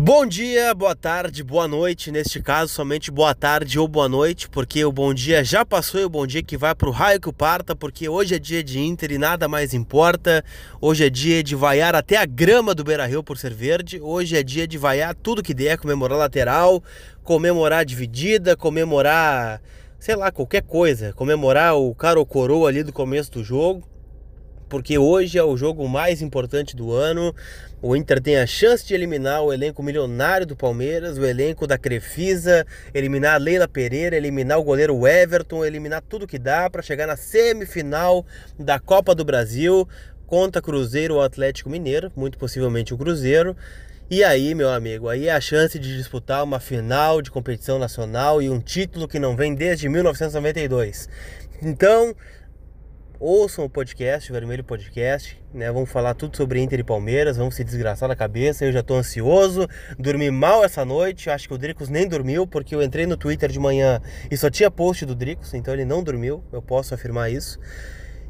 [0.00, 2.12] Bom dia, boa tarde, boa noite.
[2.12, 6.04] Neste caso, somente boa tarde ou boa noite, porque o bom dia já passou e
[6.04, 8.62] o bom dia que vai para o raio que o parta, porque hoje é dia
[8.62, 10.44] de Inter e nada mais importa.
[10.80, 14.00] Hoje é dia de vaiar até a grama do Beira Rio por ser verde.
[14.00, 16.80] Hoje é dia de vaiar tudo que der, comemorar lateral,
[17.24, 19.60] comemorar dividida, comemorar,
[19.98, 21.12] sei lá, qualquer coisa.
[21.12, 23.82] Comemorar o cara ou coroa ali do começo do jogo
[24.68, 27.34] porque hoje é o jogo mais importante do ano.
[27.80, 31.78] O Inter tem a chance de eliminar o elenco milionário do Palmeiras, o elenco da
[31.78, 37.06] Crefisa, eliminar a Leila Pereira, eliminar o goleiro Everton, eliminar tudo que dá para chegar
[37.06, 38.26] na semifinal
[38.58, 39.88] da Copa do Brasil
[40.26, 43.56] contra Cruzeiro ou Atlético Mineiro, muito possivelmente o Cruzeiro.
[44.10, 48.40] E aí, meu amigo, aí é a chance de disputar uma final de competição nacional
[48.40, 51.08] e um título que não vem desde 1992.
[51.62, 52.14] Então,
[53.20, 55.70] ouçam o podcast, o Vermelho Podcast, né?
[55.72, 58.64] Vamos falar tudo sobre Inter e Palmeiras, vamos se desgraçar na cabeça.
[58.64, 59.66] Eu já tô ansioso,
[59.98, 63.50] dormi mal essa noite, acho que o Dricos nem dormiu, porque eu entrei no Twitter
[63.50, 67.30] de manhã e só tinha post do Dricos, então ele não dormiu, eu posso afirmar
[67.30, 67.58] isso.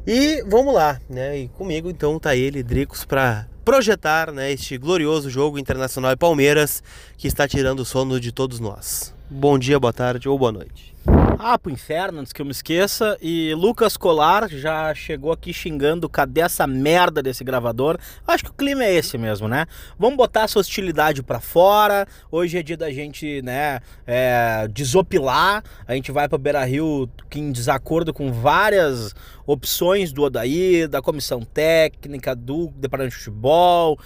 [0.07, 1.37] E vamos lá, né?
[1.37, 6.81] E comigo então tá ele, Dricos, para projetar né, este glorioso jogo Internacional e Palmeiras
[7.17, 9.13] que está tirando o sono de todos nós.
[9.29, 10.95] Bom dia, boa tarde ou boa noite.
[11.41, 13.17] Ah, pro inferno, antes que eu me esqueça.
[13.21, 17.97] E Lucas Colar já chegou aqui xingando cadê essa merda desse gravador.
[18.27, 19.65] Acho que o clima é esse mesmo, né?
[19.97, 22.05] Vamos botar essa hostilidade pra fora.
[22.29, 25.63] Hoje é dia da gente, né, é, desopilar.
[25.87, 29.15] A gente vai pro Beira Rio em desacordo com várias
[29.47, 33.97] opções do Odaí, da comissão técnica, do departamento de futebol,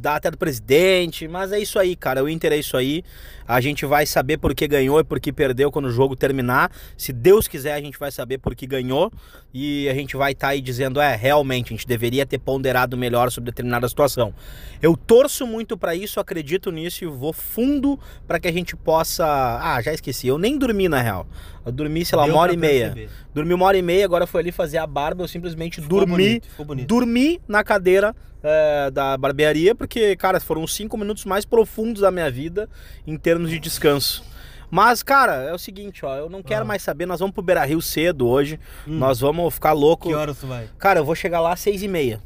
[0.00, 2.22] dá até do presidente, mas é isso aí, cara.
[2.22, 3.02] O Inter é isso aí.
[3.46, 6.70] A gente vai saber por que ganhou e por que perdeu quando o jogo terminar.
[6.96, 9.12] Se Deus quiser, a gente vai saber por que ganhou
[9.52, 12.96] e a gente vai estar tá aí dizendo, é, realmente a gente deveria ter ponderado
[12.96, 14.34] melhor sobre determinada situação.
[14.80, 19.24] Eu torço muito para isso, acredito nisso e vou fundo para que a gente possa,
[19.26, 21.26] ah, já esqueci, eu nem dormi na real.
[21.64, 22.90] Eu dormi, sei lá, uma hora e meia.
[22.90, 23.10] Perceber.
[23.34, 26.40] Dormi uma hora e meia, agora foi ali fazer a barba, eu simplesmente ficou dormi,
[26.40, 26.88] bonito, bonito.
[26.88, 32.10] dormi na cadeira é, da barbearia, porque, cara, foram os cinco minutos mais profundos da
[32.10, 32.68] minha vida
[33.06, 34.24] em termos de descanso.
[34.70, 36.64] Mas, cara, é o seguinte, ó, eu não quero ah.
[36.64, 38.58] mais saber, nós vamos pro Beira Rio cedo hoje,
[38.88, 38.96] hum.
[38.96, 40.08] nós vamos ficar louco.
[40.08, 40.66] Que horas tu vai?
[40.78, 42.20] Cara, eu vou chegar lá às seis e meia.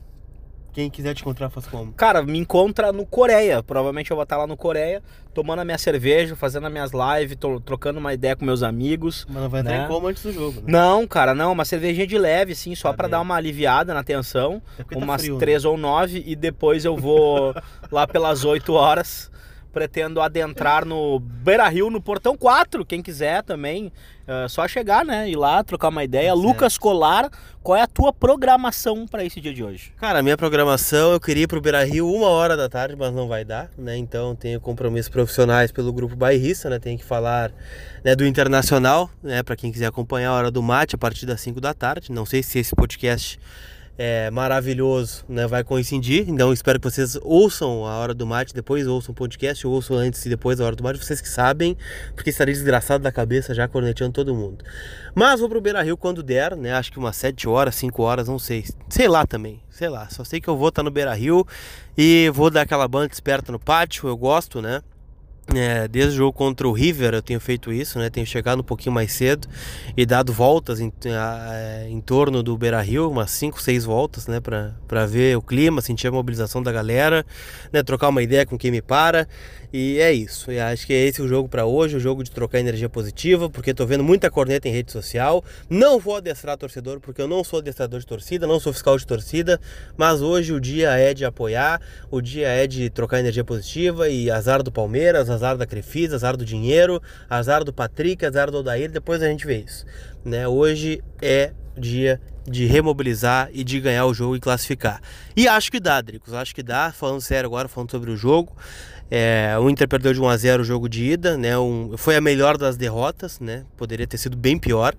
[0.77, 1.91] Quem quiser te encontrar, faz como?
[1.95, 3.63] Cara, me encontra no Coreia.
[3.63, 7.35] Provavelmente eu vou estar lá no Coreia, tomando a minha cerveja, fazendo as minhas lives,
[7.65, 9.27] trocando uma ideia com meus amigos.
[9.27, 9.71] Mas não vai né?
[9.71, 10.67] entrar em coma antes do jogo, né?
[10.67, 11.51] Não, cara, não.
[11.51, 14.61] Uma cervejinha de leve, sim, só tá para dar uma aliviada na tensão.
[14.79, 15.71] É tá umas tá frio, três né?
[15.71, 17.55] ou nove e depois eu vou
[17.91, 19.31] lá pelas oito horas
[19.77, 22.83] pretendo adentrar no Beira Rio, no Portão 4.
[22.83, 23.93] Quem quiser também,
[24.27, 25.29] é só chegar, né?
[25.29, 26.33] Ir lá, trocar uma ideia.
[26.33, 27.29] Lucas Colar,
[27.63, 29.93] qual é a tua programação para esse dia de hoje?
[29.99, 33.13] Cara, a minha programação, eu queria ir pro Beira Rio uma hora da tarde, mas
[33.13, 33.99] não vai dar, né?
[33.99, 36.79] Então tenho compromissos profissionais pelo grupo bairrista, né?
[36.79, 37.53] Tenho que falar
[38.03, 39.43] né, do Internacional, né?
[39.43, 42.11] Para quem quiser acompanhar a hora do mate a partir das 5 da tarde.
[42.11, 43.39] Não sei se esse podcast
[43.99, 45.47] é, maravilhoso, né?
[45.47, 46.29] Vai coincidir.
[46.29, 50.25] Então espero que vocês ouçam a hora do mate, depois ouçam o podcast, ouçam antes
[50.27, 51.77] e depois a hora do mate, vocês que sabem,
[52.15, 54.65] porque estarei desgraçado da cabeça já corneteando todo mundo.
[55.15, 56.75] Mas vou pro Beira Rio quando der, né?
[56.75, 58.65] Acho que umas 7 horas, 5 horas, não sei.
[58.89, 60.09] Sei lá também, sei lá.
[60.11, 61.47] Só sei que eu vou estar no Beira Rio
[61.97, 64.83] e vou dar aquela banda esperta no pátio, eu gosto, né?
[65.55, 68.11] É, desde o jogo contra o River eu tenho feito isso, né?
[68.11, 69.47] Tenho chegado um pouquinho mais cedo
[69.97, 74.41] e dado voltas em, a, em torno do Beira Rio, umas 5, 6 voltas, né?
[74.41, 77.25] Para ver o clima, sentir a mobilização da galera,
[77.73, 77.81] né?
[77.85, 79.29] Trocar uma ideia com quem me para.
[79.73, 80.51] E é isso.
[80.51, 83.51] E acho que é esse o jogo para hoje, o jogo de trocar energia positiva,
[83.51, 85.45] porque tô vendo muita corneta em rede social.
[85.69, 89.07] Não vou adestrar torcedor, porque eu não sou adestrador de torcida, não sou fiscal de
[89.07, 89.61] torcida,
[89.97, 91.81] mas hoje o dia é de apoiar,
[92.11, 96.37] o dia é de trocar energia positiva e azar do Palmeiras, azar da Crefisa, azar
[96.37, 99.85] do dinheiro, azar do Patrick, azar do Odair, depois a gente vê isso.
[100.25, 100.47] Né?
[100.49, 105.01] Hoje é dia de remobilizar e de ganhar o jogo e classificar.
[105.37, 108.53] E acho que dá, Dricos, acho que dá, falando sério agora, falando sobre o jogo.
[109.11, 111.57] É, o Inter perdeu de 1 a 0 o jogo de ida, né?
[111.57, 113.65] Um, foi a melhor das derrotas, né?
[113.77, 114.95] Poderia ter sido bem pior,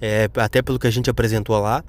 [0.00, 1.82] é, até pelo que a gente apresentou lá.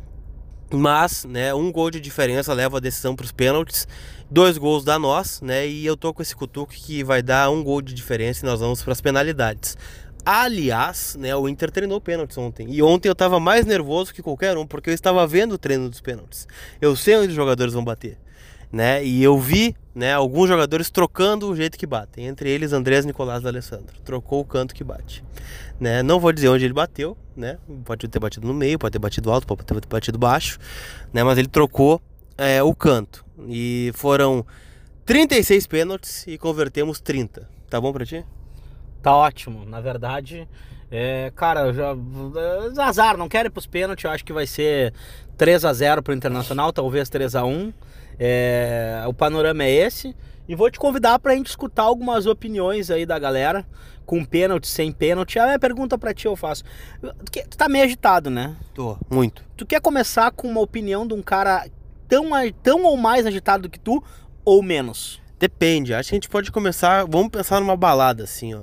[0.71, 3.87] Mas, né, um gol de diferença leva a decisão para os pênaltis,
[4.29, 5.67] dois gols da nós, né?
[5.67, 8.59] E eu tô com esse cutuque que vai dar um gol de diferença e nós
[8.59, 9.77] vamos para as penalidades.
[10.25, 12.67] Aliás, né, o Inter treinou pênaltis ontem.
[12.69, 15.89] E ontem eu estava mais nervoso que qualquer um, porque eu estava vendo o treino
[15.89, 16.47] dos pênaltis.
[16.81, 18.17] Eu sei onde os jogadores vão bater
[18.71, 19.03] né?
[19.03, 23.45] E eu vi, né, alguns jogadores trocando o jeito que batem, entre eles Andrés Nicolás
[23.45, 23.95] Alessandro.
[24.03, 25.23] Trocou o canto que bate,
[25.79, 26.03] né?
[26.03, 27.57] Não vou dizer onde ele bateu, né?
[27.85, 30.59] Pode ter batido no meio, pode ter batido alto, pode ter batido baixo,
[31.13, 31.23] né?
[31.23, 32.01] Mas ele trocou
[32.37, 33.25] é, o canto.
[33.47, 34.45] E foram
[35.05, 37.49] 36 pênaltis e convertemos 30.
[37.69, 38.25] Tá bom pra ti?
[39.01, 39.65] Tá ótimo.
[39.65, 40.47] Na verdade,
[40.91, 44.03] é, cara, já, é, azar, não quero ir pros pênaltis.
[44.03, 44.93] Eu acho que vai ser
[45.37, 47.73] 3 a 0 pro Internacional, talvez 3 a 1
[48.19, 50.15] é, O panorama é esse.
[50.47, 53.65] E vou te convidar pra gente escutar algumas opiniões aí da galera.
[54.05, 55.37] Com pênalti, sem pênalti.
[55.37, 56.63] A minha pergunta pra ti eu faço.
[57.01, 58.55] Tu, tu tá meio agitado, né?
[58.73, 59.43] Tô, muito.
[59.57, 61.65] Tu quer começar com uma opinião de um cara
[62.07, 62.29] tão,
[62.63, 64.03] tão ou mais agitado que tu,
[64.43, 65.21] ou menos?
[65.39, 65.93] Depende.
[65.93, 67.05] Acho que a gente pode começar.
[67.05, 68.61] Vamos pensar numa balada, assim, ó.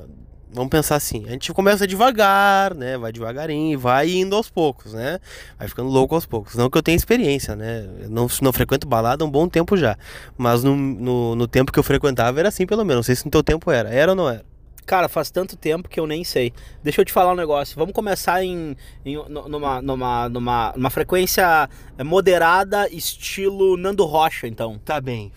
[0.55, 2.97] Vamos pensar assim, a gente começa devagar, né?
[2.97, 5.19] Vai devagarinho, vai indo aos poucos, né?
[5.59, 6.55] Vai ficando louco aos poucos.
[6.55, 7.89] Não que eu tenha experiência, né?
[7.99, 9.99] Eu não, não frequento balada há um bom tempo já.
[10.39, 12.99] Mas no, no, no, tempo que eu frequentava era assim, pelo menos.
[12.99, 13.89] Não sei se no teu tempo era.
[13.89, 14.45] Era ou não era?
[14.87, 16.53] Cara, faz tanto tempo que eu nem sei.
[16.83, 17.77] Deixa eu te falar um negócio.
[17.77, 21.69] Vamos começar em, em numa, numa, numa, numa frequência
[22.05, 24.79] moderada, estilo Nando Rocha, então.
[24.85, 25.33] Tá bem.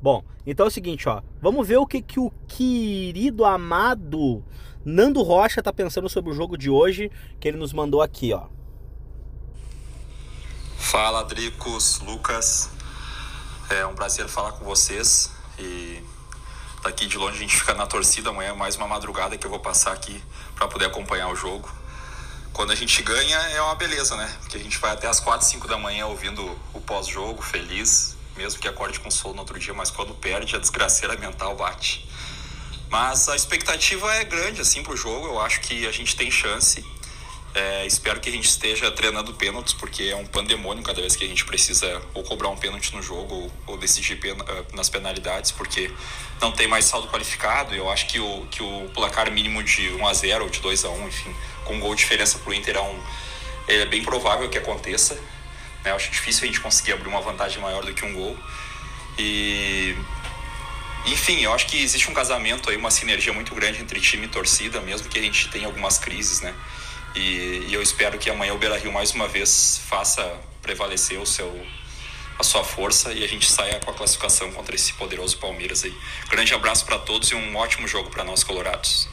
[0.00, 1.22] Bom, então é o seguinte, ó.
[1.40, 4.44] Vamos ver o que, que o querido amado
[4.84, 8.46] Nando Rocha tá pensando sobre o jogo de hoje, que ele nos mandou aqui, ó.
[10.76, 12.70] Fala, Dricos, Lucas.
[13.68, 15.30] É um prazer falar com vocês.
[15.58, 16.02] E
[16.88, 18.30] daqui de longe a gente fica na torcida.
[18.30, 20.22] Amanhã é mais uma madrugada que eu vou passar aqui
[20.54, 21.70] para poder acompanhar o jogo.
[22.50, 24.34] Quando a gente ganha é uma beleza, né?
[24.40, 26.42] Porque a gente vai até as 4, 5 da manhã ouvindo
[26.72, 30.58] o pós-jogo, feliz, mesmo que acorde com sono no outro dia, mas quando perde, a
[30.58, 32.08] desgraceira mental bate.
[32.88, 36.82] Mas a expectativa é grande assim pro jogo, eu acho que a gente tem chance.
[37.58, 41.24] É, espero que a gente esteja treinando pênaltis, porque é um pandemônio cada vez que
[41.24, 45.50] a gente precisa ou cobrar um pênalti no jogo ou, ou decidir ah, nas penalidades,
[45.50, 45.90] porque
[46.40, 47.74] não tem mais saldo qualificado.
[47.74, 50.84] Eu acho que o, que o placar mínimo de 1 a 0 ou de 2
[50.84, 51.34] a 1 enfim,
[51.64, 53.02] com gol de diferença pro Inter é, um,
[53.66, 55.14] é bem provável que aconteça.
[55.84, 55.90] Né?
[55.90, 58.36] Eu acho difícil a gente conseguir abrir uma vantagem maior do que um gol.
[59.18, 59.96] E
[61.06, 64.28] enfim, eu acho que existe um casamento aí, uma sinergia muito grande entre time e
[64.28, 66.54] torcida, mesmo que a gente tenha algumas crises, né?
[67.18, 70.22] E, e eu espero que amanhã o Beira Rio mais uma vez faça
[70.62, 71.52] prevalecer o seu,
[72.38, 75.92] a sua força e a gente saia com a classificação contra esse poderoso Palmeiras aí.
[76.30, 79.08] Grande abraço para todos e um ótimo jogo para nós colorados.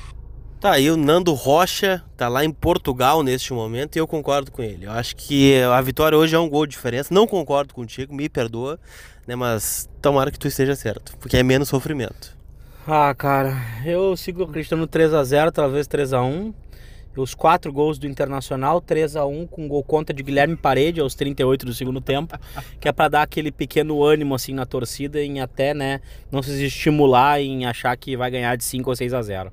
[0.61, 4.61] Tá aí o Nando Rocha, tá lá em Portugal neste momento e eu concordo com
[4.61, 4.85] ele.
[4.85, 7.11] Eu acho que a vitória hoje é um gol de diferença.
[7.13, 8.79] Não concordo contigo, me perdoa,
[9.25, 9.35] né?
[9.35, 12.37] Mas tomara que tu esteja certo, porque é menos sofrimento.
[12.87, 16.53] Ah, cara, eu sigo acreditando 3 a 0 talvez 3 a 1
[17.15, 21.15] os quatro gols do Internacional, 3 a 1 com gol contra de Guilherme Parede aos
[21.15, 22.37] 38 do segundo tempo,
[22.79, 26.01] que é para dar aquele pequeno ânimo assim na torcida em até, né,
[26.31, 29.51] não se estimular em achar que vai ganhar de 5 ou 6 a 0.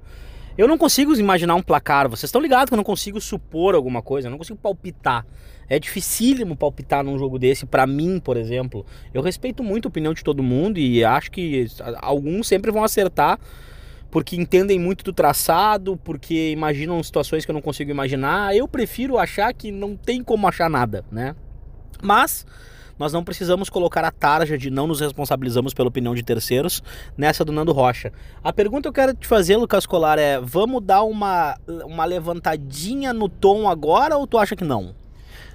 [0.57, 2.09] Eu não consigo imaginar um placar.
[2.11, 5.25] Vocês estão ligados que eu não consigo supor alguma coisa, eu não consigo palpitar.
[5.69, 8.85] É dificílimo palpitar num jogo desse, para mim, por exemplo.
[9.15, 11.67] Eu respeito muito a opinião de todo mundo e acho que
[11.97, 13.39] alguns sempre vão acertar
[14.13, 18.55] porque entendem muito do traçado, porque imaginam situações que eu não consigo imaginar.
[18.55, 21.35] Eu prefiro achar que não tem como achar nada, né?
[22.03, 22.45] Mas
[22.99, 26.83] nós não precisamos colocar a tarja de não nos responsabilizamos pela opinião de terceiros
[27.17, 28.13] nessa do Nando Rocha.
[28.45, 33.15] A pergunta que eu quero te fazer, Lucas Colar, é: vamos dar uma, uma levantadinha
[33.15, 34.95] no tom agora ou tu acha que não?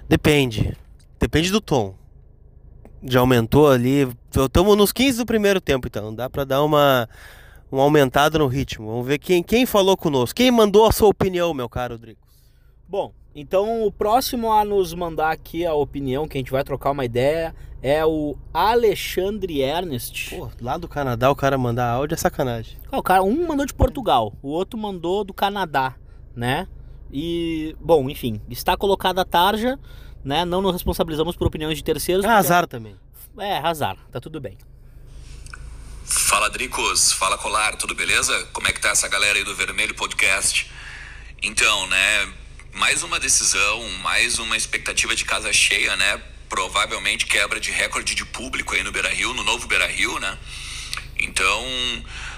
[0.10, 0.76] Depende.
[1.20, 1.94] Depende do tom.
[3.04, 4.10] Já aumentou ali.
[4.36, 6.12] Estamos nos 15 do primeiro tempo, então.
[6.14, 7.08] Dá para dar uma,
[7.72, 8.88] uma aumentada no ritmo.
[8.88, 10.36] Vamos ver quem, quem falou conosco.
[10.36, 12.28] Quem mandou a sua opinião, meu caro Drico.
[12.88, 16.92] Bom, então o próximo a nos mandar aqui a opinião, que a gente vai trocar
[16.92, 20.36] uma ideia, é o Alexandre Ernest.
[20.36, 22.78] Pô, lá do Canadá o cara mandar áudio é sacanagem.
[22.92, 25.96] Ah, o cara, um mandou de Portugal, o outro mandou do Canadá,
[26.36, 26.68] né?
[27.12, 29.80] E, bom, enfim, está colocada a tarja,
[30.24, 30.44] né?
[30.44, 32.26] Não nos responsabilizamos por opiniões de terceiros.
[32.26, 32.96] É azar também.
[33.38, 34.58] É, azar, tá tudo bem.
[36.10, 38.46] Fala Dricos, fala Colar, tudo beleza?
[38.54, 40.72] Como é que tá essa galera aí do Vermelho Podcast?
[41.44, 42.34] Então, né,
[42.72, 46.18] mais uma decisão, mais uma expectativa de casa cheia, né?
[46.48, 50.38] Provavelmente quebra de recorde de público aí no Beira Rio, no novo Beira Rio, né?
[51.20, 51.66] Então,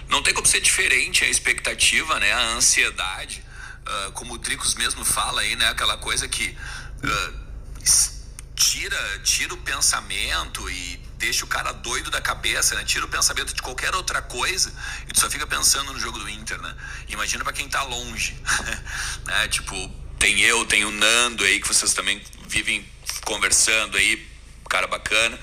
[0.08, 2.34] não tem como ser diferente a expectativa, né?
[2.34, 3.44] A ansiedade,
[3.86, 5.68] uh, como o Dricos mesmo fala aí, né?
[5.70, 6.58] Aquela coisa que
[7.04, 7.34] uh,
[8.56, 12.84] tira, tira o pensamento e deixa o cara doido da cabeça, né?
[12.86, 14.74] Tira o pensamento de qualquer outra coisa
[15.08, 16.76] e tu só fica pensando no jogo do Inter, né?
[17.10, 18.36] Imagina para quem tá longe,
[19.28, 19.48] né?
[19.50, 19.76] Tipo,
[20.18, 22.88] tem eu, tem o Nando aí, que vocês também vivem
[23.26, 24.26] conversando aí,
[24.70, 25.38] cara bacana.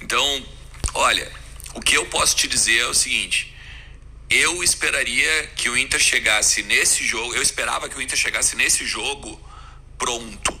[0.00, 0.46] Então,
[0.92, 1.32] olha,
[1.74, 3.56] o que eu posso te dizer é o seguinte:
[4.28, 8.84] eu esperaria que o Inter chegasse nesse jogo, eu esperava que o Inter chegasse nesse
[8.84, 9.40] jogo
[9.96, 10.60] pronto.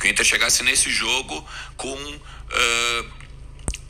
[0.00, 3.21] Que o Inter chegasse nesse jogo com uh,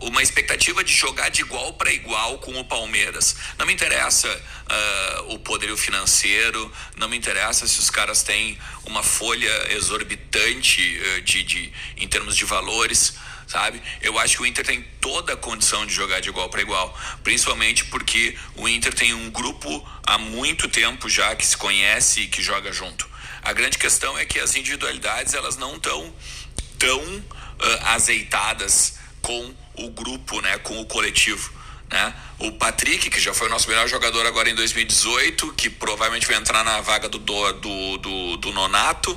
[0.03, 3.37] uma expectativa de jogar de igual para igual com o Palmeiras.
[3.59, 9.03] Não me interessa uh, o poderio financeiro, não me interessa se os caras têm uma
[9.03, 13.15] folha exorbitante uh, de, de, em termos de valores,
[13.47, 13.81] sabe?
[14.01, 16.99] Eu acho que o Inter tem toda a condição de jogar de igual para igual,
[17.23, 22.27] principalmente porque o Inter tem um grupo há muito tempo já que se conhece e
[22.27, 23.09] que joga junto.
[23.43, 26.13] A grande questão é que as individualidades elas não estão
[26.79, 27.25] tão, tão uh,
[27.87, 31.53] azeitadas com o grupo, né, com o coletivo.
[31.91, 32.15] Né?
[32.39, 36.37] O Patrick, que já foi o nosso melhor jogador agora em 2018, que provavelmente vai
[36.37, 39.17] entrar na vaga do, do, do, do Nonato,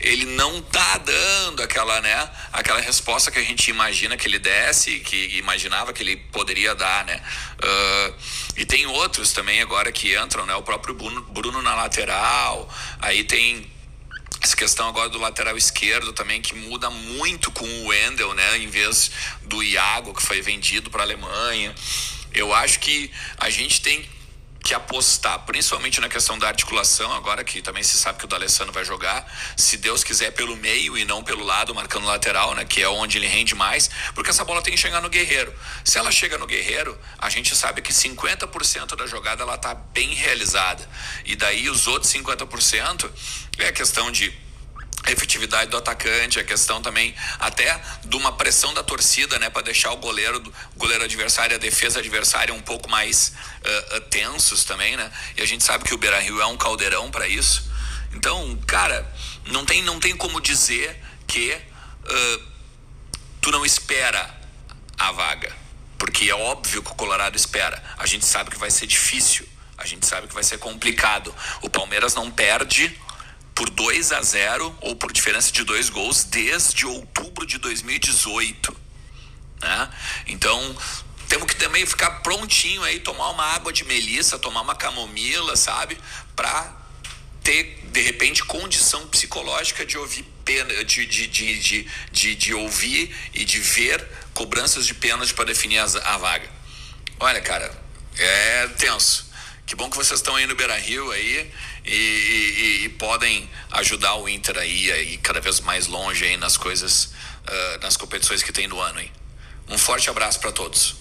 [0.00, 5.00] ele não tá dando aquela, né, aquela resposta que a gente imagina que ele desse,
[5.00, 7.22] que imaginava que ele poderia dar, né?
[7.62, 8.14] Uh,
[8.56, 10.54] e tem outros também agora que entram, né?
[10.54, 12.66] O próprio Bruno, Bruno na lateral,
[12.98, 13.70] aí tem
[14.40, 18.58] essa questão agora do lateral esquerdo também, que muda muito com o Wendel, né?
[18.58, 19.10] Em vez
[19.42, 21.74] do Iago, que foi vendido para a Alemanha.
[22.32, 24.08] Eu acho que a gente tem
[24.70, 28.72] que apostar, principalmente na questão da articulação, agora que também se sabe que o D'Alessandro
[28.72, 32.80] vai jogar, se Deus quiser pelo meio e não pelo lado, marcando lateral, né, que
[32.80, 35.52] é onde ele rende mais, porque essa bola tem que chegar no Guerreiro.
[35.84, 40.14] Se ela chega no Guerreiro, a gente sabe que 50% da jogada ela tá bem
[40.14, 40.88] realizada.
[41.24, 43.10] E daí os outros 50%
[43.58, 44.32] é questão de
[45.08, 49.92] efetividade do atacante, a questão também até de uma pressão da torcida, né, para deixar
[49.92, 50.42] o goleiro,
[50.76, 53.32] goleiro adversário, a defesa adversária um pouco mais
[53.64, 55.10] uh, tensos também, né?
[55.36, 57.70] E a gente sabe que o Beira-Rio é um caldeirão para isso.
[58.12, 59.10] Então, cara,
[59.46, 62.42] não tem não tem como dizer que uh,
[63.40, 64.38] tu não espera
[64.98, 65.54] a vaga,
[65.96, 67.82] porque é óbvio que o Colorado espera.
[67.96, 71.34] A gente sabe que vai ser difícil, a gente sabe que vai ser complicado.
[71.62, 72.94] O Palmeiras não perde
[73.60, 78.74] por 2 a 0 ou por diferença de dois gols desde outubro de 2018.
[79.60, 79.90] Né?
[80.28, 80.76] Então,
[81.28, 85.98] temos que também ficar prontinho aí, tomar uma água de melissa, tomar uma camomila, sabe?
[86.34, 86.74] Para
[87.42, 93.58] ter, de repente, condição psicológica de ouvir pena, de, de, de, de, ouvir e de
[93.58, 94.02] ver
[94.32, 96.48] cobranças de pênalti para definir a vaga.
[97.18, 97.78] Olha, cara,
[98.16, 99.29] é tenso.
[99.70, 101.48] Que bom que vocês estão aí no Beira Rio aí
[101.86, 106.56] e, e, e, podem ajudar o Inter aí, aí cada vez mais longe aí nas
[106.56, 109.12] coisas, uh, nas competições que tem no ano aí.
[109.68, 110.96] Um forte abraço para todos.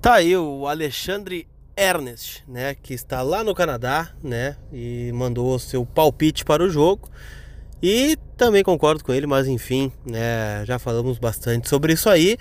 [0.00, 5.84] Tá aí o Alexandre Ernest, né, que está lá no Canadá, né, e mandou seu
[5.84, 7.10] palpite para o jogo.
[7.82, 12.38] E também concordo com ele, mas enfim, né, já falamos bastante sobre isso aí.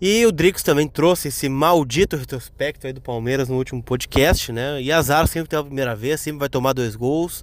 [0.00, 4.80] E o Drix também trouxe esse maldito retrospecto aí do Palmeiras no último podcast, né?
[4.82, 7.42] E azar sempre tem a primeira vez, sempre vai tomar dois gols.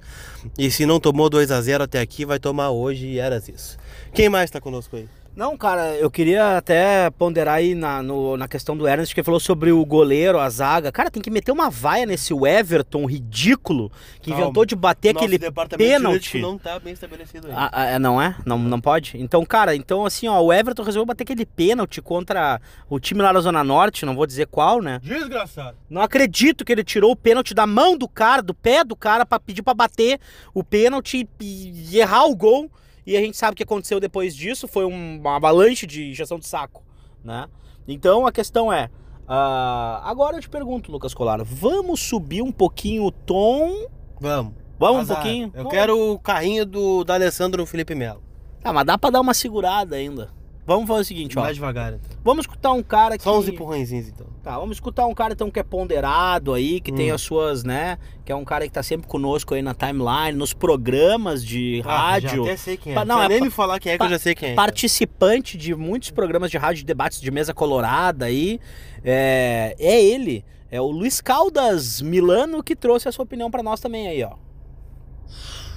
[0.58, 3.78] E se não tomou 2 a 0 até aqui, vai tomar hoje e era isso.
[4.14, 5.08] Quem mais está conosco aí?
[5.36, 9.40] Não, cara, eu queria até ponderar aí na, no, na questão do Ernest, que falou
[9.40, 10.92] sobre o goleiro, a zaga.
[10.92, 14.44] Cara, tem que meter uma vaia nesse Everton ridículo, que Calma.
[14.44, 15.40] inventou de bater Nosso aquele
[15.76, 16.38] pênalti.
[16.40, 17.54] não tá bem estabelecido aí.
[17.56, 18.36] Ah, ah, é, não é?
[18.46, 19.18] Não, não pode?
[19.18, 23.34] Então, cara, então assim, ó, o Everton resolveu bater aquele pênalti contra o time lá
[23.34, 25.00] da Zona Norte, não vou dizer qual, né?
[25.02, 25.76] Desgraçado.
[25.90, 29.26] Não acredito que ele tirou o pênalti da mão do cara, do pé do cara,
[29.26, 30.20] para pedir para bater
[30.54, 32.70] o pênalti e, e errar o gol.
[33.06, 36.40] E a gente sabe o que aconteceu depois disso, foi um, uma avalanche de injeção
[36.40, 36.84] de saco,
[37.24, 37.48] né?
[37.88, 38.90] Então a questão é,
[39.24, 43.88] uh, agora eu te pergunto, Lucas Colar, vamos subir um pouquinho o tom?
[44.20, 44.54] Vamos.
[44.80, 45.18] Vamos Azar.
[45.18, 45.52] um pouquinho?
[45.54, 48.24] Eu quero o carrinho do da Alessandro Felipe Melo.
[48.64, 50.32] Ah, mas dá pra dar uma segurada ainda.
[50.66, 51.42] Vamos fazer o seguinte, ó.
[51.42, 52.18] Mais devagar, então.
[52.24, 53.24] Vamos escutar um cara que.
[53.24, 54.28] Só uns empurrõezinhos, então.
[54.42, 56.96] Tá, vamos escutar um cara então que é ponderado aí, que hum.
[56.96, 57.98] tem as suas, né?
[58.24, 61.98] Que é um cara que tá sempre conosco aí na timeline, nos programas de ah,
[61.98, 62.46] rádio.
[62.46, 63.06] Já até sei quem é.
[63.06, 64.56] Não, é nem me falar quem é que eu já sei quem é.
[64.56, 68.60] Participante de muitos programas de rádio, debates de mesa colorada aí.
[69.04, 70.46] É, é ele.
[70.72, 74.34] É o Luiz Caldas Milano que trouxe a sua opinião para nós também aí, ó.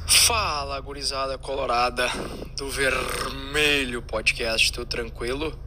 [0.08, 2.08] Fala, gurizada colorada
[2.56, 5.58] do Vermelho Podcast, tudo tranquilo?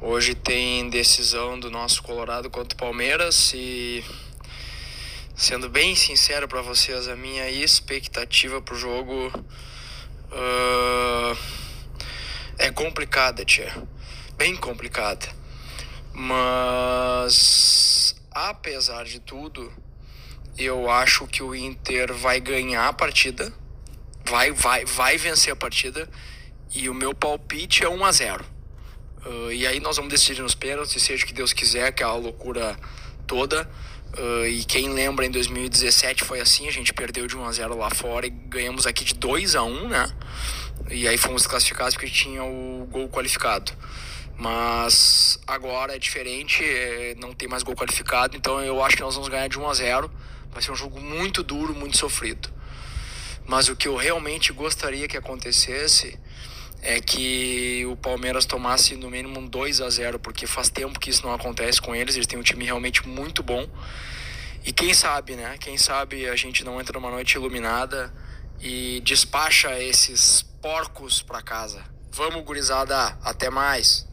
[0.00, 4.04] Hoje tem decisão do nosso Colorado contra o Palmeiras e
[5.34, 9.26] sendo bem sincero para vocês, a minha expectativa pro jogo
[10.30, 11.36] uh,
[12.58, 13.74] é complicada, tia.
[14.36, 15.26] Bem complicada.
[16.12, 19.72] Mas apesar de tudo,
[20.56, 23.52] eu acho que o Inter vai ganhar a partida,
[24.24, 26.08] vai, vai, vai vencer a partida
[26.74, 28.44] e o meu palpite é 1 a 0.
[29.24, 32.06] Uh, e aí nós vamos decidir nos pênaltis, seja o que Deus quiser, que é
[32.06, 32.76] a loucura
[33.26, 33.68] toda.
[34.18, 37.78] Uh, e quem lembra, em 2017 foi assim, a gente perdeu de 1 a 0
[37.78, 40.12] lá fora e ganhamos aqui de 2 a 1, né?
[40.90, 43.72] E aí fomos classificados porque tinha o gol qualificado.
[44.36, 49.14] Mas agora é diferente, é, não tem mais gol qualificado, então eu acho que nós
[49.14, 50.10] vamos ganhar de 1 a 0.
[50.52, 52.50] Vai ser um jogo muito duro, muito sofrido.
[53.46, 56.18] Mas o que eu realmente gostaria que acontecesse
[56.82, 61.10] é que o Palmeiras tomasse no mínimo um 2 a 0, porque faz tempo que
[61.10, 63.68] isso não acontece com eles, eles têm um time realmente muito bom.
[64.64, 65.56] E quem sabe, né?
[65.58, 68.12] Quem sabe a gente não entra numa noite iluminada
[68.60, 71.82] e despacha esses porcos para casa.
[72.12, 74.06] Vamos, gurizada, até mais.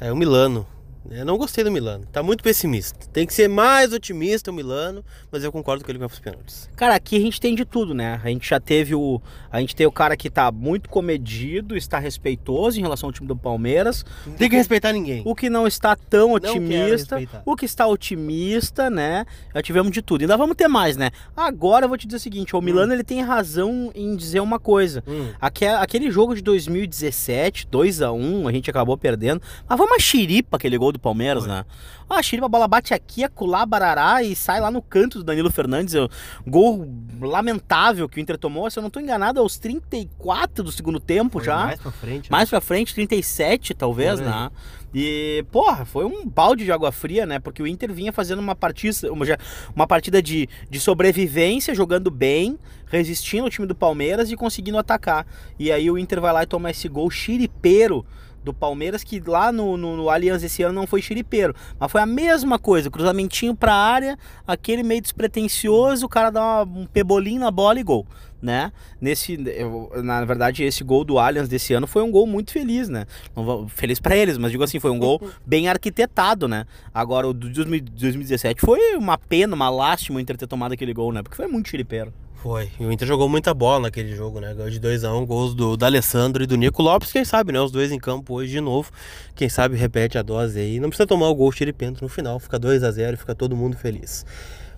[0.00, 0.66] É o Milano.
[1.10, 2.06] Eu não gostei do Milano.
[2.10, 2.98] Tá muito pessimista.
[3.12, 6.68] Tem que ser mais otimista o Milano, mas eu concordo que ele vai pros pênaltis.
[6.76, 8.20] Cara, aqui a gente tem de tudo, né?
[8.24, 9.20] A gente já teve o.
[9.52, 13.28] A gente tem o cara que tá muito comedido, está respeitoso em relação ao time
[13.28, 14.04] do Palmeiras.
[14.26, 15.22] Não tem que respeitar ninguém.
[15.26, 17.18] O que não está tão otimista.
[17.44, 19.26] O que está otimista, né?
[19.54, 20.22] Já tivemos de tudo.
[20.22, 21.10] Ainda vamos ter mais, né?
[21.36, 24.58] Agora eu vou te dizer o seguinte: o Milano ele tem razão em dizer uma
[24.58, 25.04] coisa.
[25.06, 25.28] Hum.
[25.40, 29.42] Aque- Aquele jogo de 2017, 2 a 1 a gente acabou perdendo.
[29.68, 31.64] Mas foi uma xiripa aquele gol do Palmeiras, né?
[32.08, 35.24] Ah, a xiripa, a bola bate aqui, acolá, barará e sai lá no canto do
[35.24, 35.94] Danilo Fernandes.
[35.94, 36.08] O
[36.46, 36.88] gol
[37.20, 38.70] lamentável que o Inter tomou.
[38.70, 41.56] Se eu não tô enganado, aos 34 do segundo tempo Foi já.
[41.66, 42.22] Mais pra frente.
[42.24, 42.28] né?
[42.30, 44.50] Mais pra frente, 37 talvez, né?
[44.94, 47.40] E, porra, foi um balde de água fria, né?
[47.40, 49.26] Porque o Inter vinha fazendo uma partida, uma,
[49.74, 55.26] uma partida de, de sobrevivência, jogando bem, resistindo ao time do Palmeiras e conseguindo atacar.
[55.58, 58.06] E aí o Inter vai lá e toma esse gol chiripeiro
[58.44, 62.00] do Palmeiras, que lá no, no, no Allianz esse ano não foi chiripeiro, mas foi
[62.00, 67.40] a mesma coisa, cruzamentinho pra área, aquele meio despretensioso, o cara dá uma- um pebolinho
[67.40, 68.06] na bola e gol,
[68.42, 68.70] né?
[69.00, 72.88] Nesse, eu- na verdade, esse gol do Allianz desse ano foi um gol muito feliz,
[72.88, 73.06] né?
[73.34, 76.66] Não feliz pra eles, mas digo assim, foi um gol bem arquitetado, né?
[76.92, 81.12] Agora o 2000 2017 foi uma pena, uma lástima o Inter ter tomado aquele gol,
[81.12, 81.22] né?
[81.22, 82.12] Porque foi muito chiripeiro.
[82.44, 82.70] Foi.
[82.78, 84.52] E o Inter jogou muita bola naquele jogo, né?
[84.52, 87.58] Ganhou de 2x1, gols do, do Alessandro e do Nico Lopes, quem sabe, né?
[87.58, 88.92] Os dois em campo hoje de novo.
[89.34, 90.78] Quem sabe repete a dose aí.
[90.78, 94.26] Não precisa tomar o gol xiripento no final, fica 2x0 e fica todo mundo feliz.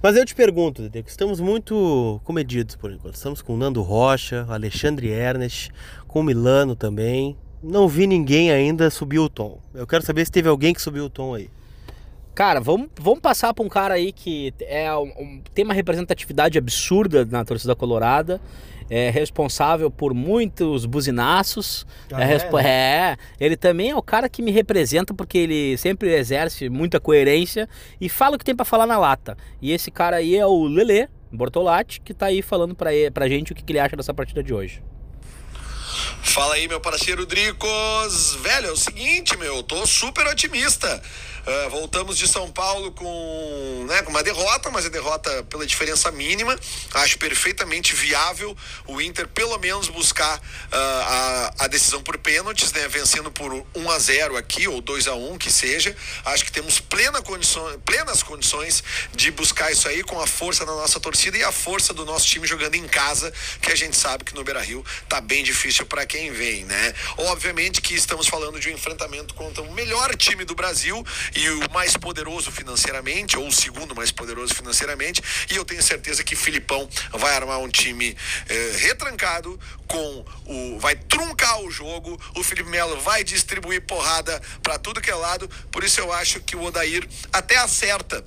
[0.01, 3.17] Mas eu te pergunto, Dede, que estamos muito comedidos por enquanto.
[3.17, 5.73] Estamos com o Nando Rocha, Alexandre Ernest,
[6.07, 7.37] com o Milano também.
[7.61, 9.59] Não vi ninguém ainda subir o tom.
[9.75, 11.50] Eu quero saber se teve alguém que subiu o tom aí.
[12.37, 16.59] Cara, vamos, vamos passar pra um cara aí que é um- um- tem uma representatividade
[16.59, 18.39] absurda na torcida colorada.
[18.91, 21.87] É responsável por muitos buzinaços.
[22.13, 25.79] Ah, é, é, respo- é, ele também é o cara que me representa porque ele
[25.79, 27.67] sempre exerce muita coerência
[27.99, 29.35] e fala o que tem pra falar na lata.
[29.61, 33.27] E esse cara aí é o Lelê Bortolatti, que tá aí falando pra, ele- pra
[33.29, 34.83] gente o que, que ele acha dessa partida de hoje.
[36.23, 38.37] Fala aí, meu parceiro Dricos.
[38.43, 41.03] Velho, é o seguinte, meu, tô super otimista.
[41.49, 46.11] Ah, voltamos de São Paulo com, né, com uma derrota, mas a derrota pela diferença
[46.11, 46.59] mínima.
[46.93, 50.41] Acho perfeitamente viável o Inter, pelo menos, buscar
[50.73, 55.06] ah, a, a decisão por pênaltis, né, vencendo por 1 a 0 aqui, ou 2
[55.06, 55.97] a 1 que seja.
[56.25, 58.82] Acho que temos plena condição, plenas condições
[59.15, 62.26] de buscar isso aí com a força da nossa torcida e a força do nosso
[62.26, 63.32] time jogando em casa,
[63.63, 66.93] que a gente sabe que no Beira Rio tá bem difícil para quem vem, né?
[67.19, 71.06] Obviamente que estamos falando de um enfrentamento contra o melhor time do Brasil
[71.37, 76.25] e o mais poderoso financeiramente, ou o segundo mais poderoso financeiramente, e eu tenho certeza
[76.25, 78.17] que Filipão vai armar um time
[78.49, 84.79] eh, retrancado com o vai truncar o jogo, o Felipe Melo vai distribuir porrada para
[84.79, 88.25] tudo que é lado, por isso eu acho que o Odair até acerta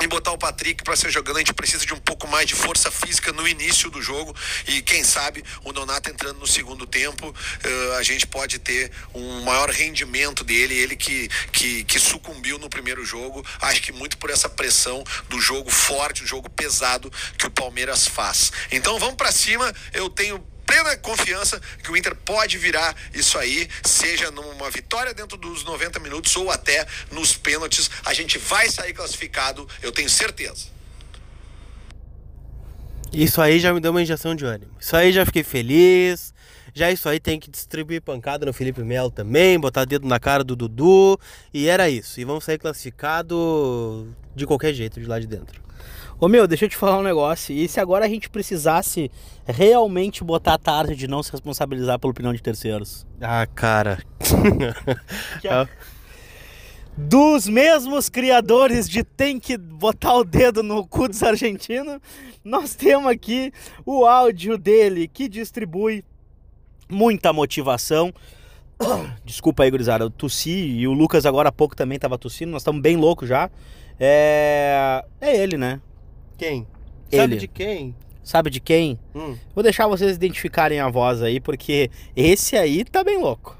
[0.00, 2.54] em botar o Patrick para ser jogando, a gente precisa de um pouco mais de
[2.54, 4.34] força física no início do jogo
[4.66, 9.42] e quem sabe o Nonato entrando no segundo tempo, eh, a gente pode ter um
[9.42, 14.30] maior rendimento dele, ele que, que, que sucumbiu no primeiro jogo, acho que muito por
[14.30, 18.52] essa pressão do jogo forte, o jogo pesado que o Palmeiras faz.
[18.70, 23.68] Então vamos para cima, eu tenho plena confiança que o Inter pode virar isso aí,
[23.82, 27.90] seja numa vitória dentro dos 90 minutos ou até nos pênaltis.
[28.04, 30.74] A gente vai sair classificado, eu tenho certeza.
[33.12, 34.72] Isso aí já me deu uma injeção de ânimo.
[34.80, 36.34] Isso aí já fiquei feliz.
[36.76, 40.42] Já isso aí tem que distribuir pancada no Felipe Melo também, botar dedo na cara
[40.42, 41.16] do Dudu.
[41.52, 42.20] E era isso.
[42.20, 45.62] E vamos sair classificado de qualquer jeito de lá de dentro.
[46.24, 47.54] Ô meu, deixa eu te falar um negócio.
[47.54, 49.10] E se agora a gente precisasse
[49.44, 53.06] realmente botar a tarde de não se responsabilizar pela opinião de terceiros?
[53.20, 54.02] Ah, cara.
[55.46, 55.68] Ah,
[56.96, 62.00] Dos mesmos criadores de tem que botar o dedo no cu dos argentinos,
[62.42, 63.52] nós temos aqui
[63.84, 66.02] o áudio dele que distribui
[66.88, 68.10] muita motivação.
[69.26, 72.62] Desculpa aí, gurizada, eu tossi e o Lucas agora há pouco também tava tossindo, nós
[72.62, 73.50] estamos bem loucos já.
[74.00, 75.04] É...
[75.20, 75.82] é ele, né?
[76.34, 76.66] Quem?
[77.10, 77.20] Ele.
[77.22, 77.96] Sabe de quem?
[78.22, 78.98] Sabe de quem?
[79.14, 79.36] Hum.
[79.54, 83.56] Vou deixar vocês identificarem a voz aí, porque esse aí tá bem louco.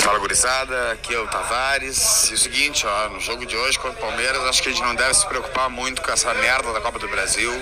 [0.00, 2.28] Fala gurizada, aqui é o Tavares.
[2.30, 4.82] E o seguinte, ó, no jogo de hoje contra o Palmeiras, acho que a gente
[4.82, 7.52] não deve se preocupar muito com essa merda da Copa do Brasil.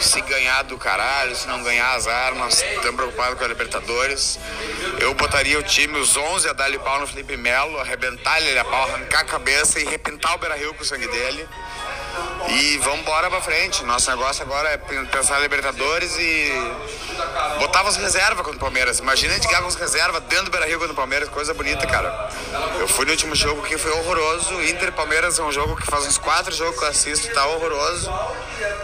[0.00, 4.40] Se ganhar do caralho, se não ganhar azar, nós estamos preocupados com a Libertadores.
[5.00, 8.64] Eu botaria o time, os 11, a dar-lhe pau no Felipe Melo, arrebentar ele a
[8.64, 11.46] pau, arrancar a cabeça e repintar o Beira Rio com o sangue dele.
[12.48, 13.84] E vamos embora pra frente.
[13.84, 16.52] Nosso negócio agora é pensar em Libertadores e
[17.58, 18.98] botar as reservas contra o Palmeiras.
[18.98, 21.52] Imagina a gente ganhar com as reservas dentro do Beira Rio contra o Palmeiras, coisa
[21.54, 22.30] bonita, cara.
[22.78, 24.62] Eu fui no último jogo que foi horroroso.
[24.62, 28.12] Inter Palmeiras é um jogo que faz uns quatro jogos que eu assisto, tá horroroso.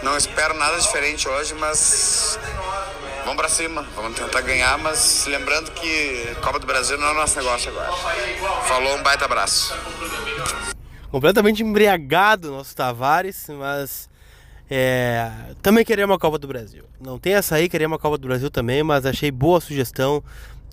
[0.01, 2.37] Não espero nada diferente hoje, mas
[3.23, 7.37] vamos pra cima, vamos tentar ganhar, mas lembrando que Copa do Brasil não é nosso
[7.37, 7.91] negócio agora.
[8.63, 9.73] Falou, um baita abraço
[11.13, 14.09] completamente embriagado nosso Tavares, mas
[14.67, 15.29] é,
[15.61, 16.85] também queria uma Copa do Brasil.
[16.99, 20.23] Não tem essa aí, queria uma Copa do Brasil também, mas achei boa a sugestão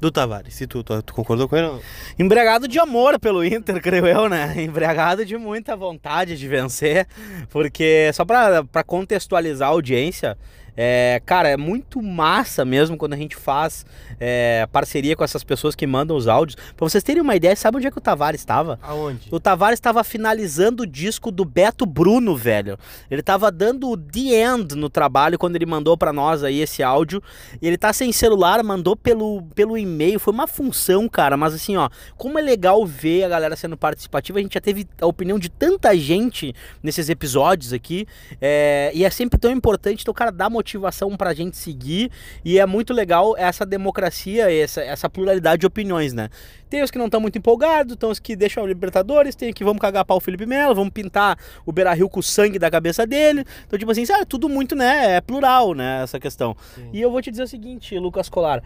[0.00, 0.60] do Tavares.
[0.60, 1.66] E tu, tu, tu concordou com ele?
[1.66, 1.80] Não?
[2.18, 4.54] Embriagado de amor pelo Inter, creio eu, né?
[4.62, 7.06] Embriagado de muita vontade de vencer,
[7.50, 10.38] porque só para contextualizar a audiência,
[10.76, 13.84] é, cara, é muito massa mesmo quando a gente faz
[14.18, 16.56] é, parceria com essas pessoas que mandam os áudios.
[16.76, 18.78] Pra vocês terem uma ideia, sabe onde é que o Tavares estava?
[18.82, 19.28] Aonde?
[19.30, 22.78] O Tavares estava finalizando o disco do Beto Bruno, velho.
[23.10, 26.82] Ele estava dando o The End no trabalho quando ele mandou para nós aí esse
[26.82, 27.22] áudio.
[27.60, 30.18] E ele tá sem celular, mandou pelo, pelo e-mail.
[30.18, 31.36] Foi uma função, cara.
[31.36, 34.38] Mas assim, ó, como é legal ver a galera sendo participativa.
[34.38, 38.06] A gente já teve a opinião de tanta gente nesses episódios aqui.
[38.40, 40.02] É, e é sempre tão importante.
[40.02, 42.10] Então, cara, dá motivação pra gente seguir.
[42.44, 46.28] E é muito legal essa democracia, essa, essa pluralidade de opiniões, né?
[46.70, 49.64] Tem os que não estão muito empolgados, tem os que deixam o Libertadores, tem que
[49.64, 52.70] vamos cagar pau o Felipe Melo, vamos pintar o Beira Rio com o sangue da
[52.70, 53.44] cabeça dele.
[53.66, 55.16] Então, tipo assim, sabe, tudo muito, né?
[55.16, 56.02] É plural, né?
[56.04, 56.56] Essa questão.
[56.76, 56.88] Sim.
[56.92, 58.62] E eu vou te dizer o seguinte, Lucas Colar.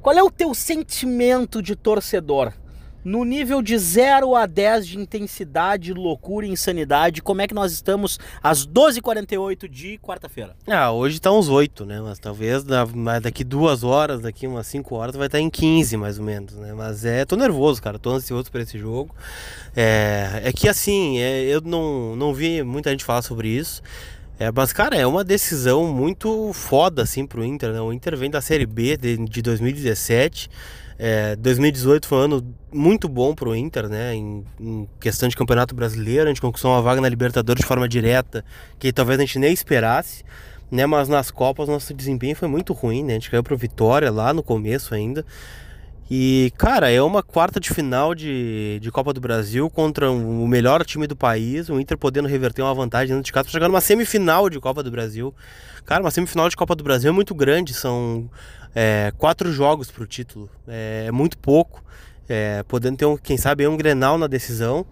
[0.00, 2.52] Qual é o teu sentimento de torcedor?
[3.04, 7.72] No nível de 0 a 10 de intensidade, loucura e insanidade, como é que nós
[7.72, 10.54] estamos às 12h48 de quarta-feira?
[10.66, 12.00] Ah, hoje tá uns 8, né?
[12.00, 12.64] Mas talvez
[13.22, 16.54] daqui duas horas, daqui umas 5 horas, vai estar tá em 15 mais ou menos,
[16.54, 16.72] né?
[16.74, 19.14] Mas é, tô nervoso, cara, tô ansioso para esse jogo.
[19.74, 23.82] É, é que assim, é, eu não, não vi muita gente falar sobre isso.
[24.38, 27.80] É, mas, cara, é uma decisão muito foda, assim, pro Inter, né?
[27.80, 30.48] O Inter vem da Série B de, de 2017.
[30.96, 34.14] É, 2018 foi um ano muito bom para o Inter, né?
[34.14, 37.88] Em, em, questão de campeonato brasileiro, a gente conquistou uma vaga na Libertadores de forma
[37.88, 38.44] direta,
[38.78, 40.24] que talvez a gente nem esperasse,
[40.70, 40.86] né?
[40.86, 43.12] Mas nas Copas nosso desempenho foi muito ruim, né?
[43.12, 45.26] A gente caiu para Vitória lá no começo ainda.
[46.10, 50.48] E, cara, é uma quarta de final de, de Copa do Brasil contra um, o
[50.48, 53.68] melhor time do país, o Inter podendo reverter uma vantagem dentro de casa para chegar
[53.68, 55.34] numa semifinal de Copa do Brasil.
[55.84, 58.30] Cara, uma semifinal de Copa do Brasil é muito grande, são
[58.74, 60.48] é, quatro jogos para o título.
[60.66, 61.84] É, é, muito pouco.
[62.28, 64.86] É, podendo ter, um, quem sabe, um Grenal na decisão.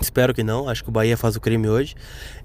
[0.00, 1.94] Espero que não, acho que o Bahia faz o crime hoje.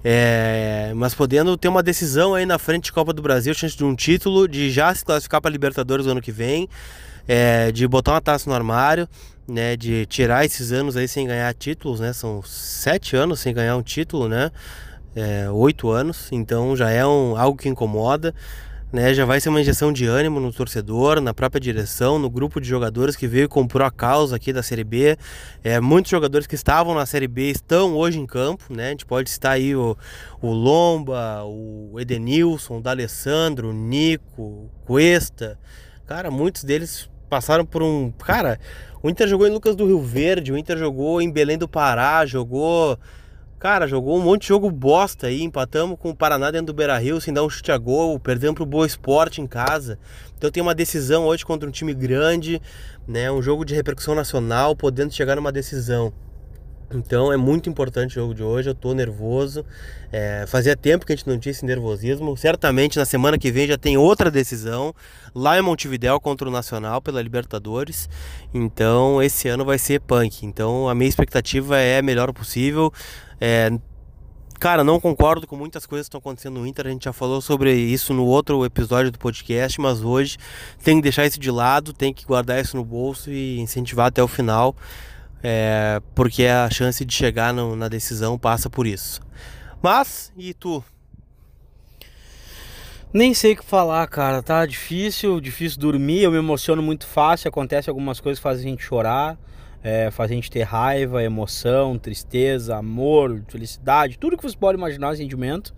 [0.04, 3.84] É, mas podendo ter uma decisão aí na frente de Copa do Brasil, chance de
[3.84, 6.68] um título, de já se classificar para Libertadores no ano que vem,
[7.28, 9.06] é, de botar uma taça no armário,
[9.46, 12.12] né, de tirar esses anos aí sem ganhar títulos, né?
[12.12, 14.50] São sete anos sem ganhar um título, né?
[15.14, 18.34] É, oito anos, então já é um, algo que incomoda
[18.92, 19.12] né?
[19.12, 22.66] Já vai ser uma injeção de ânimo no torcedor, na própria direção, no grupo de
[22.66, 25.16] jogadores que veio e comprou a causa aqui da Série B.
[25.62, 28.88] É, muitos jogadores que estavam na Série B estão hoje em campo, né?
[28.88, 29.96] A gente pode citar aí o,
[30.40, 35.58] o Lomba, o Edenilson, o D'Alessandro, o Nico, o Cuesta.
[36.06, 38.10] Cara, muitos deles passaram por um...
[38.12, 38.58] Cara,
[39.02, 42.24] o Inter jogou em Lucas do Rio Verde, o Inter jogou em Belém do Pará,
[42.26, 42.98] jogou
[43.58, 46.96] Cara, jogou um monte de jogo bosta aí, empatamos com o Paraná dentro do Beira
[46.96, 49.98] Rio sem dar um chute a gol, perdemos pro Boa Esporte em casa.
[50.36, 52.62] Então tem uma decisão hoje contra um time grande,
[53.06, 53.32] né?
[53.32, 56.12] Um jogo de repercussão nacional, podendo chegar numa decisão.
[56.90, 59.64] Então é muito importante o jogo de hoje, eu tô nervoso.
[60.10, 62.34] É, fazia tempo que a gente não tinha esse nervosismo.
[62.36, 64.94] Certamente na semana que vem já tem outra decisão
[65.34, 68.08] lá em Montevidéu contra o Nacional pela Libertadores.
[68.54, 70.46] Então esse ano vai ser punk.
[70.46, 72.90] Então a minha expectativa é a melhor possível.
[73.38, 73.70] É,
[74.58, 76.86] cara, não concordo com muitas coisas que estão acontecendo no Inter.
[76.86, 80.38] A gente já falou sobre isso no outro episódio do podcast, mas hoje
[80.82, 84.22] tem que deixar isso de lado, tem que guardar isso no bolso e incentivar até
[84.22, 84.74] o final,
[85.42, 89.20] é, porque a chance de chegar no, na decisão passa por isso.
[89.82, 90.82] Mas, e tu?
[93.12, 94.42] Nem sei o que falar, cara.
[94.42, 96.22] Tá difícil, difícil dormir.
[96.22, 97.48] Eu me emociono muito fácil.
[97.48, 99.38] Acontece algumas coisas que fazem a gente chorar
[99.82, 105.16] é, faz a gente ter raiva, emoção, tristeza, amor, felicidade, tudo que você pode imaginar,
[105.16, 105.74] sentimento.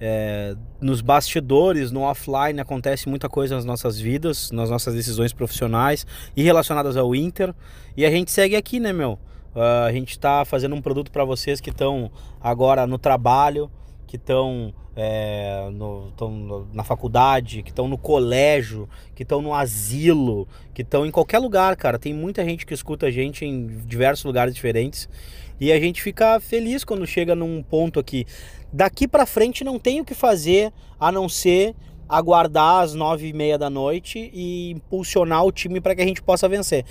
[0.00, 6.06] É, nos bastidores, no offline, acontece muita coisa nas nossas vidas, nas nossas decisões profissionais
[6.36, 7.54] e relacionadas ao Inter.
[7.96, 9.18] E a gente segue aqui, né, meu?
[9.54, 13.70] Uh, a gente está fazendo um produto para vocês que estão agora no trabalho,
[14.06, 15.68] que estão é,
[16.72, 21.76] na faculdade, que estão no colégio, que estão no asilo, que estão em qualquer lugar,
[21.76, 21.98] cara.
[21.98, 25.08] Tem muita gente que escuta a gente em diversos lugares diferentes.
[25.60, 28.26] E a gente fica feliz quando chega num ponto aqui.
[28.72, 31.74] Daqui para frente não tem o que fazer a não ser
[32.08, 36.22] aguardar às nove e meia da noite e impulsionar o time para que a gente
[36.22, 36.84] possa vencer.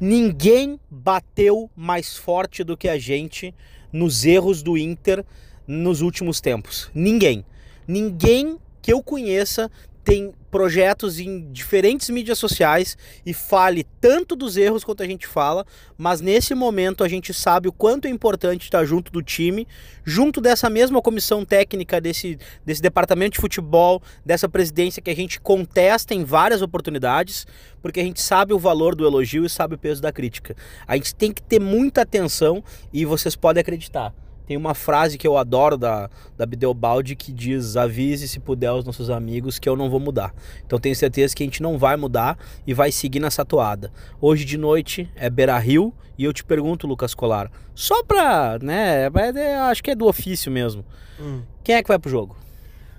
[0.00, 3.54] Ninguém bateu mais forte do que a gente
[3.92, 5.24] nos erros do Inter
[5.66, 6.90] nos últimos tempos.
[6.94, 7.44] Ninguém.
[7.86, 9.70] Ninguém que eu conheça
[10.06, 15.66] tem projetos em diferentes mídias sociais e fale tanto dos erros quanto a gente fala,
[15.98, 19.66] mas nesse momento a gente sabe o quanto é importante estar junto do time,
[20.04, 25.40] junto dessa mesma comissão técnica desse, desse departamento de futebol, dessa presidência que a gente
[25.40, 27.44] contesta em várias oportunidades,
[27.82, 30.54] porque a gente sabe o valor do elogio e sabe o peso da crítica.
[30.86, 34.14] A gente tem que ter muita atenção e vocês podem acreditar
[34.46, 38.84] tem uma frase que eu adoro da, da Bideobaldi que diz: avise se puder aos
[38.84, 40.34] nossos amigos que eu não vou mudar.
[40.64, 43.92] Então tenho certeza que a gente não vai mudar e vai seguir nessa toada.
[44.20, 49.10] Hoje de noite é Beira Rio e eu te pergunto, Lucas Colar, só pra, né,
[49.36, 50.84] é, acho que é do ofício mesmo.
[51.20, 51.42] Hum.
[51.62, 52.36] Quem é que vai pro jogo?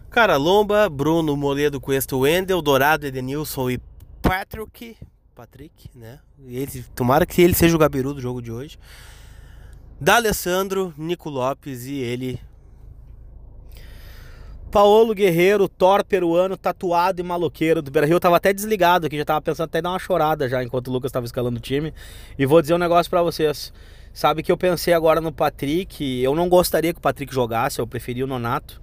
[0.10, 3.80] Cara, Lomba, Bruno, Moledo, Cuesta, Wendel, Dourado, Edenilson e
[4.22, 4.98] Patrick.
[5.36, 6.20] Patrick, né?
[6.48, 8.78] Ele, tomara que ele seja o gabiru do jogo de hoje.
[10.00, 12.40] D'Alessandro, Nico Lopes e ele.
[14.72, 18.20] Paolo Guerreiro, Thor peruano, tatuado e maloqueiro do Beira-Rio.
[18.20, 21.12] Tava até desligado aqui, já tava pensando até dar uma chorada já enquanto o Lucas
[21.12, 21.94] tava escalando o time.
[22.38, 23.74] E vou dizer um negócio para vocês.
[24.14, 27.88] Sabe que eu pensei agora no Patrick, eu não gostaria que o Patrick jogasse, eu
[27.88, 28.82] preferia o Nonato.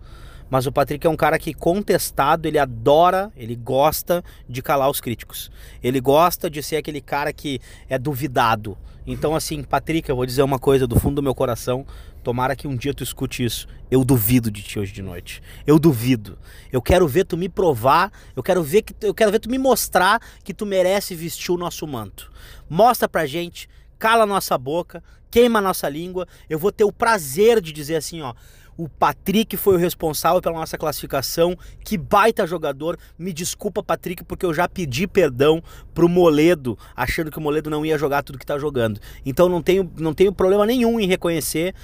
[0.50, 5.00] Mas o Patrick é um cara que, contestado, ele adora, ele gosta de calar os
[5.00, 5.50] críticos.
[5.82, 8.76] Ele gosta de ser aquele cara que é duvidado.
[9.06, 11.86] Então, assim, Patrick, eu vou dizer uma coisa do fundo do meu coração.
[12.22, 13.66] Tomara que um dia tu escute isso.
[13.90, 15.42] Eu duvido de ti hoje de noite.
[15.66, 16.38] Eu duvido.
[16.72, 18.10] Eu quero ver tu me provar.
[18.34, 21.58] Eu quero ver que eu quero ver tu me mostrar que tu merece vestir o
[21.58, 22.32] nosso manto.
[22.68, 26.26] Mostra pra gente, cala nossa boca, queima nossa língua.
[26.48, 28.32] Eu vou ter o prazer de dizer assim, ó.
[28.76, 31.56] O Patrick foi o responsável pela nossa classificação.
[31.84, 32.98] Que baita jogador.
[33.18, 35.62] Me desculpa, Patrick, porque eu já pedi perdão
[35.94, 39.00] pro Moledo, achando que o Moledo não ia jogar tudo que tá jogando.
[39.24, 41.74] Então não tenho, não tenho problema nenhum em reconhecer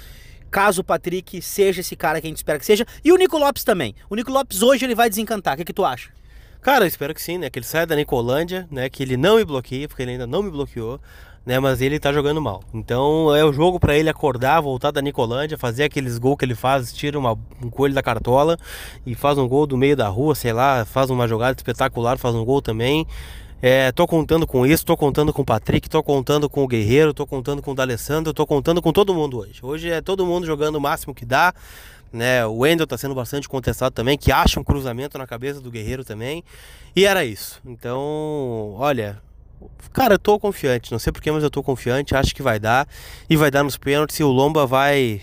[0.49, 2.85] caso o Patrick seja esse cara que a gente espera que seja.
[3.03, 3.95] E o Nico Lopes também.
[4.09, 5.53] O Nico Lopes hoje ele vai desencantar.
[5.53, 6.11] O que, que tu acha?
[6.61, 7.49] Cara, eu espero que sim, né?
[7.49, 8.87] Que ele saia da Nicolândia, né?
[8.87, 11.01] Que ele não me bloqueie, porque ele ainda não me bloqueou
[11.45, 11.59] né?
[11.59, 12.61] Mas ele tá jogando mal.
[12.73, 16.55] Então é o jogo para ele acordar, voltar da Nicolândia, fazer aqueles gols que ele
[16.55, 18.57] faz, tira uma, um coelho da cartola
[19.05, 22.35] e faz um gol do meio da rua, sei lá, faz uma jogada espetacular, faz
[22.35, 23.07] um gol também.
[23.63, 27.13] É, tô contando com isso, tô contando com o Patrick, tô contando com o Guerreiro,
[27.13, 29.59] tô contando com o D'Alessandro, tô contando com todo mundo hoje.
[29.61, 31.53] Hoje é todo mundo jogando o máximo que dá.
[32.11, 35.71] Né, o Wendel está sendo bastante contestado também, que acha um cruzamento na cabeça do
[35.71, 36.43] Guerreiro também.
[36.93, 37.61] E era isso.
[37.65, 39.21] Então, olha,
[39.93, 42.87] Cara, eu tô confiante, não sei porquê, mas eu tô confiante, acho que vai dar.
[43.29, 45.21] E vai dar nos pênaltis e o Lomba vai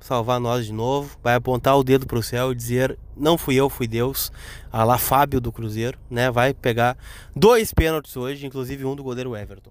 [0.00, 3.70] salvar nós de novo, vai apontar o dedo pro céu e dizer: Não fui eu,
[3.70, 4.30] fui Deus.
[4.70, 6.30] A lá Fábio do Cruzeiro, né?
[6.30, 6.96] Vai pegar
[7.34, 9.70] dois pênaltis hoje, inclusive um do goleiro Everton.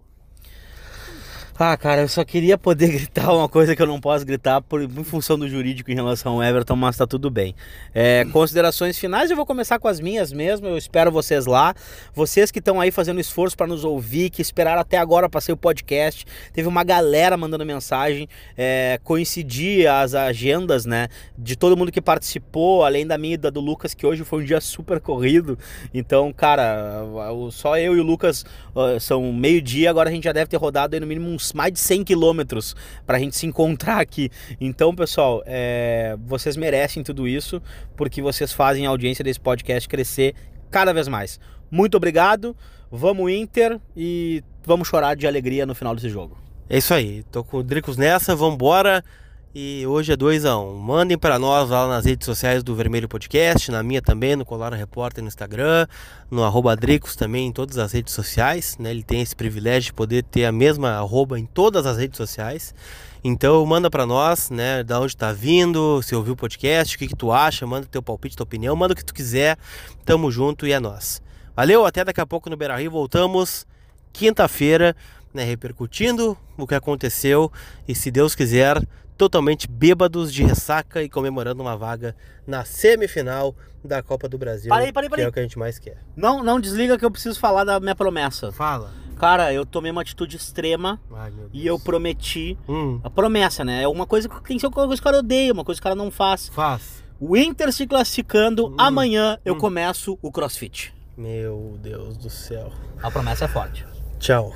[1.56, 4.82] Ah, cara, eu só queria poder gritar uma coisa que eu não posso gritar por,
[4.82, 7.54] em função do jurídico em relação ao Everton, mas tá tudo bem.
[7.94, 10.68] É, considerações finais, eu vou começar com as minhas mesmo.
[10.68, 11.76] Eu espero vocês lá.
[12.12, 15.52] Vocês que estão aí fazendo esforço para nos ouvir, que esperaram até agora para ser
[15.52, 16.26] o podcast.
[16.52, 18.28] Teve uma galera mandando mensagem.
[18.58, 21.08] É, coincidir as agendas, né?
[21.38, 24.42] De todo mundo que participou, além da minha e da do Lucas, que hoje foi
[24.42, 25.58] um dia super corrido.
[25.94, 27.04] Então, cara,
[27.52, 28.44] só eu e o Lucas
[29.00, 31.80] são meio-dia, agora a gente já deve ter rodado aí no mínimo uns mais de
[31.80, 32.76] 100 quilômetros
[33.06, 34.30] para a gente se encontrar aqui.
[34.62, 37.62] Então, pessoal, é, vocês merecem tudo isso
[37.98, 40.36] porque vocês fazem a audiência desse podcast crescer
[40.70, 41.40] cada vez mais.
[41.70, 42.56] Muito obrigado,
[42.92, 46.38] vamos Inter e vamos chorar de alegria no final desse jogo.
[46.70, 49.04] É isso aí, tô com o Dricos nessa, vamos embora.
[49.56, 50.80] E hoje é 2 a 1 um.
[50.80, 54.74] Mandem para nós lá nas redes sociais do Vermelho Podcast, na minha também, no Colar
[54.74, 55.86] Repórter no Instagram,
[56.32, 58.76] no arroba Dricos também, em todas as redes sociais.
[58.80, 58.90] Né?
[58.90, 62.74] Ele tem esse privilégio de poder ter a mesma arroba em todas as redes sociais.
[63.24, 67.08] Então manda para nós, né, da onde tá vindo, se ouviu o podcast, o que,
[67.10, 69.56] que tu acha, manda teu palpite, tua opinião, manda o que tu quiser.
[70.04, 71.22] Tamo junto e é nós.
[71.56, 73.68] Valeu, até daqui a pouco no Beira Rio, voltamos
[74.12, 74.96] quinta-feira,
[75.32, 77.52] né, repercutindo o que aconteceu
[77.88, 78.82] e se Deus quiser,
[79.18, 84.70] totalmente bêbados de ressaca e comemorando uma vaga na semifinal da Copa do Brasil.
[84.70, 85.24] Parei, parei, parei.
[85.24, 85.98] Que é o que a gente mais quer.
[86.16, 88.52] Não, não desliga que eu preciso falar da minha promessa.
[88.52, 88.92] Fala.
[89.18, 92.58] Cara, eu tomei uma atitude extrema Ai, e eu prometi.
[92.68, 93.84] Hum, A promessa, né?
[93.84, 95.80] É uma coisa que tem que ser uma coisa que o cara odeia, uma coisa
[95.80, 96.50] que o cara não faz.
[96.50, 97.04] faz.
[97.20, 98.76] O Inter se classificando, Hum.
[98.78, 99.60] amanhã eu Hum.
[99.60, 100.94] começo o crossfit.
[101.16, 102.72] Meu Deus do céu.
[103.02, 103.86] A promessa é forte.
[104.20, 104.54] Tchau.